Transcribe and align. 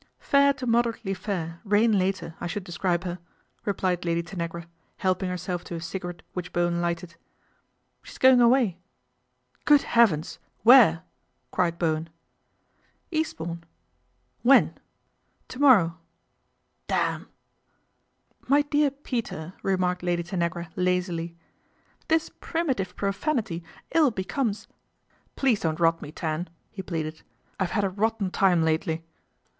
"Fair 0.17 0.51
to 0.53 0.65
moderately 0.65 1.13
fair, 1.13 1.61
rain 1.63 1.99
later, 1.99 2.33
I 2.41 2.47
should 2.47 2.63
describe 2.63 3.03
her," 3.03 3.19
replied 3.65 4.03
Lady 4.03 4.23
Tanagra, 4.23 4.65
helping 4.97 5.29
her 5.29 5.37
self 5.37 5.63
to 5.65 5.75
a 5.75 5.79
cigarette 5.79 6.23
which 6.33 6.51
Bowen 6.51 6.81
lighted." 6.81 7.17
She's 8.01 8.17
going 8.17 8.41
away."" 8.41 8.79
Good 9.65 9.83
heavens! 9.83 10.39
Where?" 10.63 11.03
cried 11.51 11.77
Bowen." 11.77 12.09
Eastbourne."" 13.11 13.63
When?"" 14.41 14.73
To 15.49 15.59
morrow."" 15.59 15.99
Damn!" 16.87 17.25
GALVIN 17.27 17.27
HOUSE 17.29 17.29
AFTER 18.41 18.47
THE 18.49 18.53
RAID 18.55 18.71
281" 18.71 18.87
My 18.87 18.89
dear 18.89 18.91
Peter," 19.03 19.53
remarked 19.61 20.01
Lady 20.01 20.23
Tanagra 20.23 20.69
lllazily, 20.75 21.35
"this 22.07 22.31
primitive 22.39 22.95
profanity 22.95 23.63
ill 23.93 24.09
becomes 24.09 24.67
""Please 25.35 25.59
don't 25.59 25.79
rot 25.79 26.01
me, 26.01 26.11
Tan," 26.11 26.49
he 26.71 26.81
pleaded." 26.81 27.21
I've 27.59 27.69
had 27.77 27.83
a 27.83 27.89
rotten 27.91 28.31
time 28.31 28.63
lately." 28.63 29.05